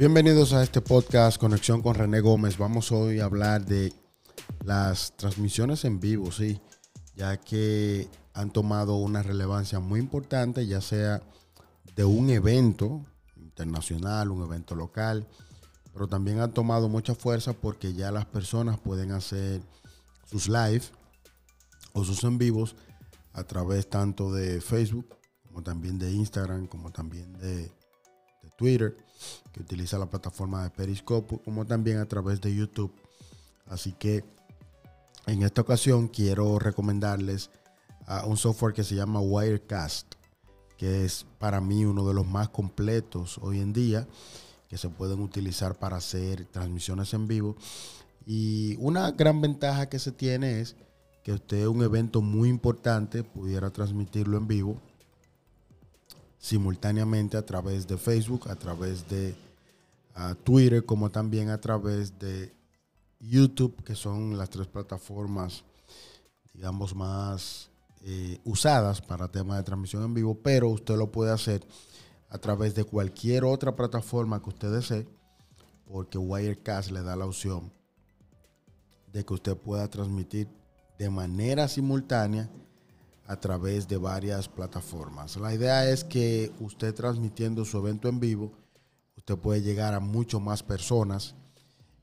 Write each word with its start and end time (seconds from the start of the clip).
Bienvenidos 0.00 0.54
a 0.54 0.62
este 0.62 0.80
podcast 0.80 1.38
Conexión 1.38 1.82
con 1.82 1.94
René 1.94 2.20
Gómez. 2.20 2.56
Vamos 2.56 2.90
hoy 2.90 3.20
a 3.20 3.26
hablar 3.26 3.66
de 3.66 3.92
las 4.64 5.14
transmisiones 5.18 5.84
en 5.84 6.00
vivo, 6.00 6.32
sí, 6.32 6.58
ya 7.14 7.36
que 7.36 8.08
han 8.32 8.50
tomado 8.50 8.96
una 8.96 9.22
relevancia 9.22 9.78
muy 9.78 10.00
importante, 10.00 10.66
ya 10.66 10.80
sea 10.80 11.20
de 11.96 12.06
un 12.06 12.30
evento 12.30 13.04
internacional, 13.36 14.30
un 14.30 14.42
evento 14.42 14.74
local, 14.74 15.28
pero 15.92 16.08
también 16.08 16.40
han 16.40 16.54
tomado 16.54 16.88
mucha 16.88 17.14
fuerza 17.14 17.52
porque 17.52 17.92
ya 17.92 18.10
las 18.10 18.24
personas 18.24 18.80
pueden 18.80 19.12
hacer 19.12 19.60
sus 20.24 20.48
live 20.48 20.84
o 21.92 22.04
sus 22.04 22.24
en 22.24 22.38
vivos 22.38 22.74
a 23.34 23.44
través 23.44 23.90
tanto 23.90 24.32
de 24.32 24.62
Facebook 24.62 25.14
como 25.46 25.62
también 25.62 25.98
de 25.98 26.10
Instagram, 26.10 26.68
como 26.68 26.90
también 26.90 27.34
de, 27.34 27.70
Twitter, 28.60 28.94
que 29.52 29.60
utiliza 29.60 29.96
la 29.96 30.10
plataforma 30.10 30.62
de 30.62 30.68
Periscope, 30.68 31.38
como 31.42 31.64
también 31.64 31.96
a 31.96 32.04
través 32.04 32.42
de 32.42 32.54
YouTube. 32.54 32.92
Así 33.66 33.92
que 33.92 34.22
en 35.26 35.42
esta 35.42 35.62
ocasión 35.62 36.08
quiero 36.08 36.58
recomendarles 36.58 37.48
a 38.06 38.26
un 38.26 38.36
software 38.36 38.74
que 38.74 38.84
se 38.84 38.94
llama 38.94 39.20
Wirecast, 39.20 40.12
que 40.76 41.06
es 41.06 41.24
para 41.38 41.62
mí 41.62 41.86
uno 41.86 42.06
de 42.06 42.12
los 42.12 42.26
más 42.26 42.50
completos 42.50 43.38
hoy 43.38 43.60
en 43.60 43.72
día, 43.72 44.06
que 44.68 44.76
se 44.76 44.90
pueden 44.90 45.20
utilizar 45.20 45.78
para 45.78 45.96
hacer 45.96 46.44
transmisiones 46.44 47.14
en 47.14 47.28
vivo. 47.28 47.56
Y 48.26 48.76
una 48.78 49.10
gran 49.12 49.40
ventaja 49.40 49.88
que 49.88 49.98
se 49.98 50.12
tiene 50.12 50.60
es 50.60 50.76
que 51.24 51.32
usted 51.32 51.66
un 51.66 51.82
evento 51.82 52.20
muy 52.20 52.50
importante 52.50 53.24
pudiera 53.24 53.70
transmitirlo 53.70 54.36
en 54.36 54.46
vivo 54.46 54.82
simultáneamente 56.40 57.36
a 57.36 57.44
través 57.44 57.86
de 57.86 57.98
Facebook, 57.98 58.48
a 58.48 58.56
través 58.56 59.08
de 59.08 59.36
Twitter, 60.42 60.84
como 60.84 61.10
también 61.10 61.50
a 61.50 61.60
través 61.60 62.18
de 62.18 62.52
YouTube, 63.20 63.82
que 63.84 63.94
son 63.94 64.36
las 64.36 64.50
tres 64.50 64.66
plataformas, 64.66 65.62
digamos, 66.54 66.94
más 66.94 67.70
eh, 68.02 68.38
usadas 68.44 69.00
para 69.00 69.28
temas 69.28 69.58
de 69.58 69.64
transmisión 69.64 70.02
en 70.02 70.14
vivo, 70.14 70.34
pero 70.34 70.68
usted 70.70 70.96
lo 70.96 71.12
puede 71.12 71.30
hacer 71.30 71.66
a 72.30 72.38
través 72.38 72.74
de 72.74 72.84
cualquier 72.84 73.44
otra 73.44 73.76
plataforma 73.76 74.42
que 74.42 74.48
usted 74.48 74.72
desee, 74.72 75.06
porque 75.86 76.18
Wirecast 76.18 76.90
le 76.90 77.02
da 77.02 77.16
la 77.16 77.26
opción 77.26 77.70
de 79.12 79.24
que 79.24 79.34
usted 79.34 79.56
pueda 79.56 79.88
transmitir 79.88 80.48
de 80.98 81.10
manera 81.10 81.68
simultánea 81.68 82.48
a 83.30 83.38
través 83.38 83.86
de 83.86 83.96
varias 83.96 84.48
plataformas. 84.48 85.36
La 85.36 85.54
idea 85.54 85.88
es 85.88 86.02
que 86.02 86.50
usted 86.58 86.92
transmitiendo 86.92 87.64
su 87.64 87.78
evento 87.78 88.08
en 88.08 88.18
vivo, 88.18 88.50
usted 89.16 89.36
puede 89.38 89.62
llegar 89.62 89.94
a 89.94 90.00
mucho 90.00 90.40
más 90.40 90.64
personas. 90.64 91.36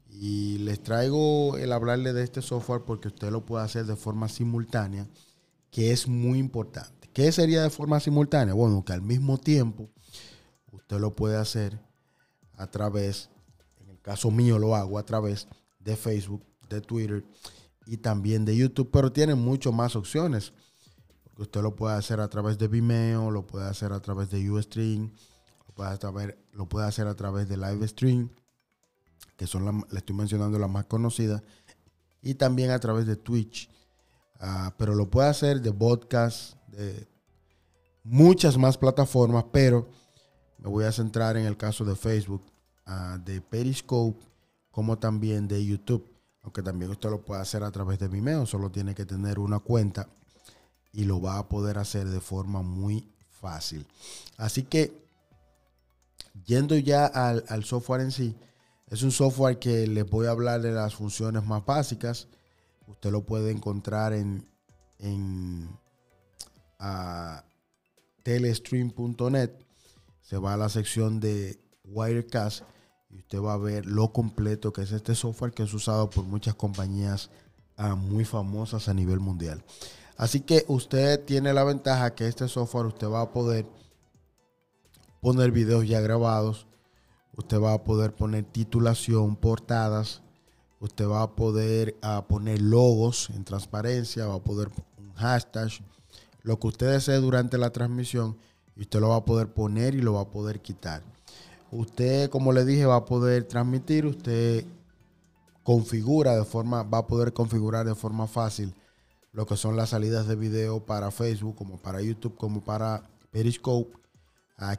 Y 0.10 0.60
les 0.60 0.82
traigo 0.82 1.58
el 1.58 1.74
hablarle 1.74 2.14
de 2.14 2.24
este 2.24 2.42
software 2.42 2.84
porque 2.86 3.10
usted 3.10 3.30
lo 3.30 3.46
puede 3.46 3.66
hacer 3.66 3.86
de 3.86 3.98
forma 3.98 4.30
simultánea, 4.30 5.06
que 5.70 5.92
es 5.92 6.08
muy 6.08 6.40
importante. 6.40 7.10
¿Qué 7.12 7.30
sería 7.34 7.62
de 7.62 7.72
forma 7.72 8.00
simultánea? 8.00 8.54
Bueno, 8.54 8.86
que 8.86 8.94
al 8.94 9.02
mismo 9.02 9.38
tiempo 9.38 9.90
usted 10.72 10.98
lo 10.98 11.14
puede 11.14 11.36
hacer 11.36 11.78
a 12.56 12.68
través, 12.68 13.30
en 13.82 13.90
el 13.90 14.00
caso 14.00 14.32
mío 14.32 14.58
lo 14.60 14.78
hago 14.78 14.98
a 14.98 15.04
través 15.04 15.50
de 15.82 15.98
Facebook, 15.98 16.46
de 16.70 16.80
Twitter 16.80 17.26
y 17.86 17.98
también 17.98 18.46
de 18.46 18.56
YouTube, 18.56 18.92
pero 18.94 19.12
tiene 19.12 19.36
mucho 19.36 19.74
más 19.74 19.98
opciones 19.98 20.54
usted 21.38 21.62
lo 21.62 21.76
puede 21.76 21.96
hacer 21.96 22.20
a 22.20 22.28
través 22.28 22.58
de 22.58 22.68
Vimeo, 22.68 23.32
lo 23.32 23.46
puede 23.46 23.68
hacer 23.68 23.94
a 23.94 24.00
través 24.00 24.30
de 24.30 24.50
Ustream, 24.50 25.12
lo 26.54 26.68
puede, 26.68 26.88
hacer 26.88 27.08
a 27.08 27.16
través 27.16 27.48
de 27.48 27.58
Livestream, 27.58 28.30
que 29.36 29.46
son, 29.46 29.86
le 29.92 29.98
estoy 29.98 30.16
mencionando 30.16 30.58
las 30.58 30.70
más 30.70 30.86
conocidas, 30.86 31.44
y 32.22 32.34
también 32.34 32.72
a 32.72 32.80
través 32.80 33.06
de 33.06 33.16
Twitch. 33.16 33.70
Ah, 34.40 34.74
pero 34.78 34.96
lo 34.96 35.10
puede 35.10 35.30
hacer 35.30 35.62
de 35.62 35.72
podcast, 35.72 36.56
de 36.68 37.08
muchas 38.04 38.58
más 38.58 38.78
plataformas, 38.78 39.46
pero 39.52 39.88
me 40.58 40.70
voy 40.70 40.86
a 40.86 40.92
centrar 40.92 41.38
en 41.38 41.46
el 41.46 41.58
caso 41.58 41.86
de 41.86 41.96
Facebook, 41.96 42.44
ah, 42.86 43.20
de 43.24 43.42
Periscope, 43.42 44.26
como 44.72 44.98
también 44.98 45.48
de 45.48 45.64
YouTube. 45.64 46.12
Aunque 46.42 46.64
también 46.64 46.90
usted 46.92 47.10
lo 47.10 47.24
puede 47.24 47.42
hacer 47.42 47.64
a 47.64 47.72
través 47.72 48.00
de 48.00 48.08
Vimeo, 48.08 48.46
solo 48.46 48.72
tiene 48.72 48.96
que 48.96 49.06
tener 49.06 49.38
una 49.38 49.60
cuenta 49.60 50.08
y 50.98 51.06
lo 51.06 51.22
va 51.22 51.38
a 51.38 51.48
poder 51.48 51.78
hacer 51.78 52.08
de 52.08 52.20
forma 52.20 52.64
muy 52.64 53.08
fácil. 53.30 53.86
Así 54.36 54.64
que, 54.64 54.92
yendo 56.44 56.76
ya 56.76 57.06
al, 57.06 57.64
software 57.66 58.02
en 58.02 58.12
sí, 58.12 58.36
es 58.88 59.04
un 59.04 59.12
software 59.12 59.60
que 59.60 59.86
les 59.86 60.10
voy 60.10 60.26
a 60.26 60.32
hablar 60.32 60.60
de 60.60 60.72
las 60.72 60.96
funciones 60.96 61.46
más 61.46 61.64
básicas. 61.64 62.28
Usted 62.88 63.12
lo 63.12 63.24
puede 63.24 63.52
encontrar 63.52 64.14
en, 64.14 64.44
en 64.98 65.70
telestream.net. 68.24 69.52
Se 70.24 70.40
va 70.40 70.56
a 70.56 70.58
la 70.58 70.68
sección 70.68 71.20
de 71.20 71.60
Wirecast 71.84 72.64
y 73.12 73.20
usted 73.20 73.40
va 73.40 73.54
a 73.54 73.58
ver 73.58 73.86
lo 73.86 74.12
completo 74.12 74.74
que 74.74 74.82
es 74.82 74.92
este 74.92 75.14
software 75.14 75.54
que 75.54 75.62
es 75.62 75.74
usado 75.76 76.10
por 76.10 76.24
muchas 76.24 76.56
compañías 76.56 77.30
ah, 77.76 77.94
muy 77.94 78.26
famosas 78.26 78.90
a 78.90 78.96
nivel 78.96 79.20
mundial. 79.20 79.64
Así 80.18 80.42
que 80.42 80.66
usted 80.68 81.24
tiene 81.26 81.54
la 81.54 81.64
ventaja 81.64 82.16
que 82.16 82.28
este 82.28 82.48
software 82.48 82.88
usted 82.88 83.08
va 83.08 83.22
a 83.22 83.32
poder 83.32 83.68
poner 85.22 85.52
videos 85.52 85.88
ya 85.88 86.02
grabados, 86.02 86.66
usted 87.36 87.62
va 87.62 87.74
a 87.74 87.84
poder 87.84 88.16
poner 88.16 88.44
titulación, 88.44 89.36
portadas, 89.36 90.24
usted 90.80 91.08
va 91.08 91.22
a 91.22 91.36
poder 91.36 91.96
ah, 92.02 92.26
poner 92.28 92.60
logos 92.62 93.30
en 93.30 93.44
transparencia, 93.44 94.26
va 94.26 94.36
a 94.36 94.44
poder 94.44 94.72
un 94.98 95.14
hashtag, 95.14 95.70
lo 96.42 96.60
que 96.60 96.68
usted 96.68 96.94
desee 96.94 97.18
durante 97.18 97.60
la 97.60 97.70
transmisión 97.70 98.38
y 98.76 98.82
usted 98.82 99.00
lo 99.00 99.10
va 99.10 99.18
a 99.18 99.26
poder 99.26 99.54
poner 99.54 99.94
y 99.94 100.02
lo 100.02 100.14
va 100.14 100.22
a 100.22 100.32
poder 100.32 100.62
quitar. 100.62 101.04
Usted, 101.72 102.32
como 102.32 102.54
le 102.54 102.66
dije, 102.66 102.88
va 102.88 102.96
a 102.96 103.06
poder 103.06 103.44
transmitir, 103.44 104.08
usted 104.08 104.66
configura 105.62 106.36
de 106.36 106.46
forma, 106.46 106.82
va 106.82 107.00
a 107.00 107.08
poder 107.08 107.34
configurar 107.34 107.86
de 107.86 107.94
forma 107.94 108.26
fácil 108.26 108.74
lo 109.38 109.46
que 109.46 109.56
son 109.56 109.78
las 109.78 109.90
salidas 109.90 110.26
de 110.26 110.36
video 110.36 110.84
para 110.84 111.12
Facebook, 111.12 111.56
como 111.56 111.78
para 111.78 112.02
YouTube, 112.02 112.36
como 112.38 112.64
para 112.64 113.04
Periscope, 113.30 113.96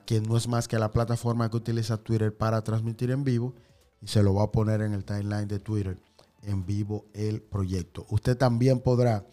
que 0.04 0.20
no 0.20 0.36
es 0.36 0.48
más 0.48 0.66
que 0.66 0.80
la 0.80 0.90
plataforma 0.90 1.48
que 1.48 1.58
utiliza 1.58 1.96
Twitter 1.96 2.36
para 2.36 2.60
transmitir 2.64 3.12
en 3.12 3.22
vivo 3.22 3.54
y 4.02 4.08
se 4.08 4.20
lo 4.20 4.34
va 4.34 4.42
a 4.42 4.50
poner 4.50 4.80
en 4.80 4.94
el 4.94 5.04
timeline 5.04 5.46
de 5.46 5.60
Twitter 5.60 5.96
en 6.42 6.66
vivo 6.66 7.04
el 7.14 7.40
proyecto. 7.40 8.04
Usted 8.10 8.36
también 8.36 8.80
podrá 8.80 9.24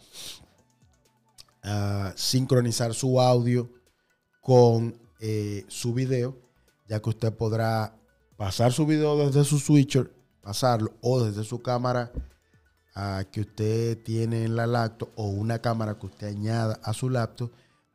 ah, 1.64 2.12
sincronizar 2.14 2.94
su 2.94 3.20
audio 3.20 3.68
con 4.40 4.96
eh, 5.18 5.64
su 5.66 5.92
video, 5.92 6.36
ya 6.86 7.02
que 7.02 7.10
usted 7.10 7.32
podrá 7.32 7.98
pasar 8.36 8.72
su 8.72 8.86
video 8.86 9.18
desde 9.18 9.42
su 9.42 9.58
switcher, 9.58 10.08
pasarlo 10.40 10.92
o 11.00 11.24
desde 11.24 11.42
su 11.42 11.60
cámara 11.62 12.12
que 13.30 13.42
usted 13.42 14.02
tiene 14.02 14.44
en 14.44 14.56
la 14.56 14.66
laptop 14.66 15.10
o 15.16 15.26
una 15.26 15.58
cámara 15.60 15.98
que 15.98 16.06
usted 16.06 16.28
añada 16.28 16.80
a 16.82 16.94
su 16.94 17.10
laptop, 17.10 17.50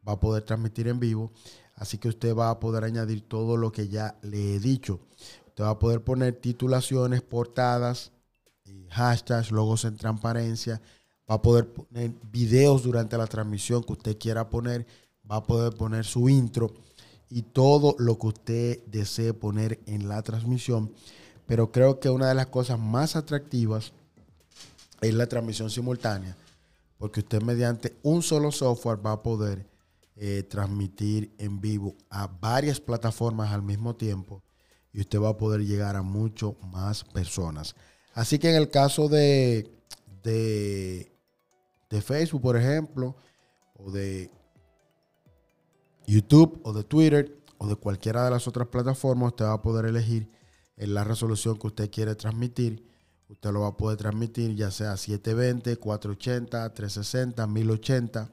va 0.08 0.14
a 0.14 0.20
poder 0.20 0.44
transmitir 0.44 0.88
en 0.88 1.00
vivo. 1.00 1.32
Así 1.76 1.98
que 1.98 2.10
usted 2.10 2.36
va 2.36 2.52
a 2.52 2.60
poder 2.60 2.84
añadir 2.84 3.28
todo 3.28 3.58
lo 3.58 3.72
que 3.72 3.88
ya 3.88 4.20
le 4.22 4.56
he 4.56 4.60
dicho. 4.60 5.00
Usted 5.48 5.64
va 5.64 5.72
a 5.72 5.80
poder 5.80 6.04
poner 6.04 6.36
titulaciones, 6.36 7.24
portadas, 7.24 8.12
hashtags, 8.90 9.52
logos 9.52 9.86
en 9.86 9.98
transparencia. 9.98 10.82
Va 11.30 11.36
a 11.36 11.42
poder 11.42 11.74
poner 11.74 12.14
videos 12.32 12.84
durante 12.84 13.18
la 13.18 13.26
transmisión 13.26 13.84
que 13.84 13.94
usted 13.94 14.18
quiera 14.20 14.50
poner. 14.50 14.86
Va 15.30 15.38
a 15.38 15.44
poder 15.44 15.74
poner 15.74 16.06
su 16.06 16.30
intro 16.30 16.74
y 17.30 17.42
todo 17.42 17.96
lo 17.98 18.20
que 18.20 18.28
usted 18.28 18.86
desee 18.86 19.34
poner 19.34 19.80
en 19.88 20.08
la 20.08 20.22
transmisión. 20.22 20.92
Pero 21.48 21.72
creo 21.72 22.00
que 22.00 22.10
una 22.10 22.28
de 22.28 22.36
las 22.36 22.48
cosas 22.48 22.78
más 22.78 23.16
atractivas 23.16 23.94
es 25.02 25.14
la 25.14 25.28
transmisión 25.28 25.70
simultánea, 25.70 26.38
porque 26.98 27.22
usted 27.22 27.42
mediante 27.42 27.98
un 28.04 28.22
solo 28.22 28.52
software 28.52 29.04
va 29.04 29.14
a 29.14 29.24
poder 29.24 29.66
eh, 30.16 30.44
transmitir 30.44 31.34
en 31.40 31.60
vivo 31.60 31.96
a 32.10 32.28
varias 32.28 32.80
plataformas 32.80 33.52
al 33.52 33.64
mismo 33.64 33.96
tiempo 33.96 34.44
y 34.94 35.02
usted 35.02 35.20
va 35.20 35.30
a 35.30 35.38
poder 35.38 35.62
llegar 35.66 35.96
a 35.96 36.04
mucho 36.04 36.56
más 36.72 37.04
personas. 37.04 37.76
Así 38.14 38.38
que 38.38 38.50
en 38.50 38.56
el 38.56 38.70
caso 38.70 39.08
de, 39.08 39.74
de, 40.22 41.12
de 41.90 42.02
Facebook, 42.02 42.42
por 42.42 42.58
ejemplo, 42.58 43.16
o 43.74 43.90
de 43.90 44.30
YouTube 46.06 46.60
o 46.64 46.74
de 46.74 46.84
Twitter 46.84 47.42
o 47.58 47.68
de 47.68 47.76
cualquiera 47.76 48.26
de 48.26 48.32
las 48.32 48.48
otras 48.48 48.68
plataformas, 48.68 49.30
usted 49.30 49.46
va 49.46 49.54
a 49.54 49.62
poder 49.62 49.86
elegir 49.86 50.30
en 50.78 50.94
la 50.94 51.04
resolución 51.04 51.58
que 51.58 51.68
usted 51.68 51.90
quiere 51.90 52.16
transmitir 52.16 52.91
Usted 53.32 53.52
lo 53.52 53.62
va 53.62 53.70
a 53.70 53.78
poder 53.78 53.98
transmitir 53.98 54.56
ya 54.56 54.70
sea 54.70 54.98
720, 54.98 55.78
480, 55.78 56.74
360, 56.74 57.48
1080, 57.48 58.30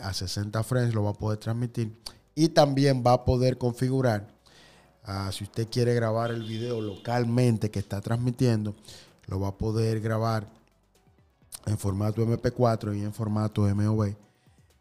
a 0.00 0.12
60 0.12 0.62
frames 0.64 0.94
lo 0.94 1.04
va 1.04 1.10
a 1.10 1.14
poder 1.14 1.38
transmitir. 1.38 1.96
Y 2.34 2.48
también 2.48 3.04
va 3.06 3.12
a 3.12 3.24
poder 3.24 3.58
configurar 3.58 4.26
Ah, 5.04 5.30
si 5.32 5.42
usted 5.44 5.68
quiere 5.68 5.94
grabar 5.94 6.30
el 6.30 6.44
video 6.44 6.80
localmente 6.80 7.70
que 7.70 7.80
está 7.80 8.00
transmitiendo, 8.00 8.74
lo 9.26 9.40
va 9.40 9.48
a 9.48 9.58
poder 9.58 10.00
grabar 10.00 10.46
en 11.66 11.76
formato 11.76 12.24
MP4 12.24 12.96
y 12.96 13.02
en 13.02 13.12
formato 13.12 13.62
MOV 13.62 14.14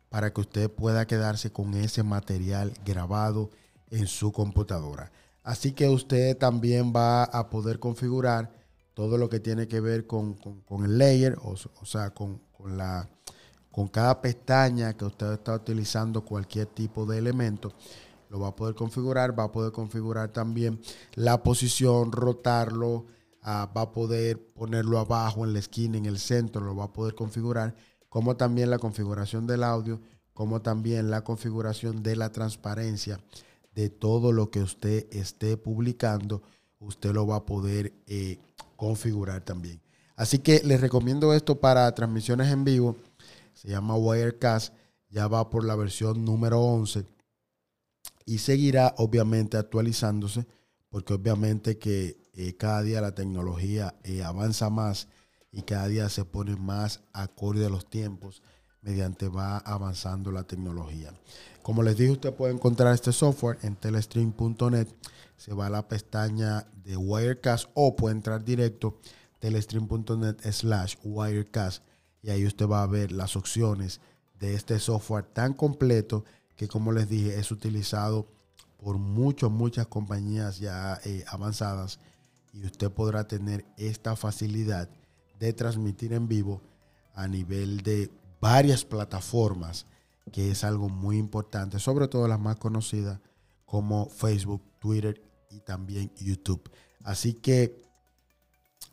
para 0.10 0.32
que 0.32 0.42
usted 0.42 0.70
pueda 0.70 1.08
quedarse 1.08 1.52
con 1.52 1.74
ese 1.74 2.04
material 2.04 2.72
grabado 2.86 3.50
en 3.90 4.06
su 4.06 4.32
computadora. 4.32 5.12
Así 5.44 5.72
que 5.72 5.90
usted 5.90 6.38
también 6.38 6.94
va 6.96 7.24
a 7.24 7.50
poder 7.50 7.80
configurar 7.80 8.52
todo 9.02 9.18
lo 9.18 9.30
que 9.30 9.40
tiene 9.40 9.68
que 9.68 9.82
ver 9.82 10.06
con, 10.06 10.38
el 10.86 11.00
layer, 11.00 11.36
o, 11.42 11.56
sea, 11.86 12.14
con, 12.14 12.40
la, 12.64 13.10
con 13.72 13.88
cada 13.88 14.22
pestaña 14.22 14.96
que 14.96 15.06
usted 15.06 15.34
está 15.34 15.56
utilizando 15.56 16.24
cualquier 16.24 16.68
tipo 16.68 17.08
de 17.08 17.18
elemento 17.18 17.74
lo 18.30 18.40
va 18.40 18.50
a 18.50 18.56
poder 18.56 18.76
configurar, 18.76 19.38
va 19.38 19.46
a 19.46 19.52
poder 19.52 19.72
configurar 19.72 20.32
también 20.32 20.80
la 21.16 21.42
posición, 21.42 22.12
rotarlo, 22.12 23.08
ah, 23.42 23.72
va 23.76 23.82
a 23.82 23.92
poder 23.92 24.54
ponerlo 24.54 25.00
abajo 25.00 25.46
en 25.46 25.54
la 25.54 25.60
esquina, 25.60 25.98
en 25.98 26.06
el 26.06 26.20
centro, 26.20 26.62
lo 26.62 26.76
va 26.76 26.84
a 26.84 26.94
poder 26.94 27.16
configurar, 27.16 27.76
como 28.08 28.38
también 28.38 28.70
la 28.70 28.78
configuración 28.78 29.48
del 29.48 29.64
audio, 29.64 30.00
como 30.36 30.62
también 30.62 31.10
la 31.10 31.24
configuración 31.24 32.04
de 32.04 32.18
la 32.18 32.32
transparencia 32.32 33.20
de 33.74 33.90
todo 33.90 34.32
lo 34.32 34.52
que 34.52 34.62
usted 34.62 35.08
esté 35.12 35.58
publicando, 35.58 36.44
usted 36.78 37.14
lo 37.14 37.26
va 37.26 37.38
a 37.38 37.46
poder 37.48 37.94
eh, 38.06 38.38
configurar 38.82 39.46
también. 39.46 39.80
Así 40.16 40.40
que 40.40 40.64
les 40.64 40.82
recomiendo 40.82 41.36
esto 41.36 41.60
para 41.60 41.94
transmisiones 41.94 42.52
en 42.52 42.64
vivo. 42.64 42.98
Se 43.54 43.68
llama 43.68 43.96
Wirecast. 43.96 44.74
Ya 45.08 45.28
va 45.28 45.52
por 45.52 45.64
la 45.64 45.76
versión 45.76 46.26
número 46.26 46.60
11 46.60 47.06
y 48.26 48.40
seguirá 48.40 48.96
obviamente 48.98 49.58
actualizándose 49.58 50.48
porque 50.90 51.14
obviamente 51.14 51.78
que 51.78 52.18
eh, 52.34 52.58
cada 52.58 52.82
día 52.82 53.02
la 53.02 53.14
tecnología 53.14 53.94
eh, 54.04 54.24
avanza 54.24 54.72
más 54.72 55.10
y 55.52 55.62
cada 55.62 55.88
día 55.88 56.10
se 56.10 56.26
pone 56.26 56.56
más 56.56 57.02
acorde 57.14 57.68
a 57.68 57.70
los 57.70 57.88
tiempos 57.88 58.42
mediante 58.82 59.28
va 59.28 59.58
avanzando 59.58 60.32
la 60.32 60.44
tecnología. 60.44 61.14
Como 61.62 61.84
les 61.84 61.98
dije, 61.98 62.12
usted 62.12 62.34
puede 62.34 62.54
encontrar 62.54 62.94
este 62.94 63.12
software 63.12 63.60
en 63.62 63.76
telestream.net. 63.76 64.88
Se 65.38 65.54
va 65.54 65.68
a 65.68 65.70
la 65.70 65.88
pestaña 65.88 66.66
de 66.84 66.98
Wirecast 66.98 67.70
o 67.74 67.96
puede 67.96 68.16
entrar 68.16 68.44
directo 68.44 69.00
telestream.net 69.40 70.38
slash 70.52 70.96
Wirecast 71.04 71.84
y 72.22 72.30
ahí 72.30 72.46
usted 72.46 72.68
va 72.68 72.84
a 72.84 72.88
ver 72.88 73.12
las 73.12 73.36
opciones 73.36 74.02
de 74.40 74.56
este 74.56 74.80
software 74.80 75.26
tan 75.26 75.54
completo 75.54 76.26
que 76.56 76.68
como 76.68 76.92
les 76.92 77.10
dije 77.10 77.40
es 77.40 77.52
utilizado 77.52 78.28
por 78.78 78.98
muchas, 78.98 79.52
muchas 79.52 79.88
compañías 79.88 80.60
ya 80.60 81.00
eh, 81.06 81.24
avanzadas 81.28 82.00
y 82.54 82.66
usted 82.66 82.92
podrá 82.92 83.28
tener 83.28 83.66
esta 83.78 84.16
facilidad 84.16 84.90
de 85.40 85.54
transmitir 85.54 86.14
en 86.14 86.28
vivo 86.28 86.62
a 87.14 87.28
nivel 87.28 87.82
de 87.82 88.10
varias 88.42 88.84
plataformas, 88.84 89.86
que 90.32 90.52
es 90.52 90.64
algo 90.64 90.90
muy 90.90 91.18
importante, 91.18 91.80
sobre 91.80 92.08
todo 92.08 92.28
las 92.28 92.40
más 92.40 92.58
conocidas 92.58 93.20
como 93.66 94.10
Facebook, 94.10 94.64
Twitter 94.80 95.22
y 95.50 95.60
también 95.60 96.12
YouTube. 96.20 96.70
Así 97.04 97.34
que 97.34 97.82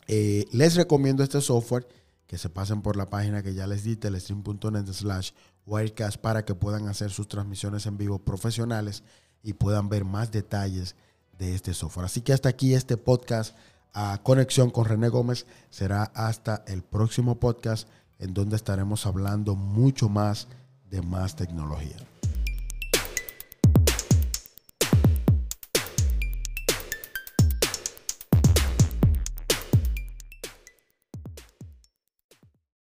eh, 0.07 0.45
les 0.51 0.75
recomiendo 0.75 1.23
este 1.23 1.41
software, 1.41 1.87
que 2.27 2.37
se 2.37 2.49
pasen 2.49 2.81
por 2.81 2.95
la 2.95 3.09
página 3.09 3.41
que 3.41 3.55
ya 3.55 3.67
les 3.67 3.83
di, 3.83 3.95
telestream.net 3.95 4.85
slash 4.93 5.31
Wirecast 5.65 6.17
para 6.17 6.45
que 6.45 6.55
puedan 6.55 6.87
hacer 6.87 7.11
sus 7.11 7.27
transmisiones 7.27 7.85
en 7.85 7.97
vivo 7.97 8.19
profesionales 8.19 9.03
y 9.43 9.53
puedan 9.53 9.89
ver 9.89 10.05
más 10.05 10.31
detalles 10.31 10.95
de 11.37 11.55
este 11.55 11.73
software. 11.73 12.05
Así 12.05 12.21
que 12.21 12.33
hasta 12.33 12.49
aquí 12.49 12.73
este 12.73 12.97
podcast 12.97 13.55
a 13.93 14.19
conexión 14.23 14.69
con 14.69 14.85
René 14.85 15.09
Gómez. 15.09 15.45
Será 15.69 16.03
hasta 16.03 16.63
el 16.67 16.83
próximo 16.83 17.39
podcast 17.39 17.87
en 18.19 18.33
donde 18.33 18.55
estaremos 18.57 19.05
hablando 19.05 19.55
mucho 19.55 20.09
más 20.09 20.47
de 20.89 21.01
más 21.01 21.35
tecnología. 21.35 21.97